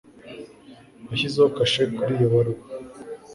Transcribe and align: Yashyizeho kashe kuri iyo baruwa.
Yashyizeho 1.09 1.49
kashe 1.57 1.81
kuri 1.95 2.11
iyo 2.17 2.27
baruwa. 2.33 2.63